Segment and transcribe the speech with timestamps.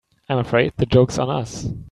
[0.29, 1.71] I'm afraid the joke's on us.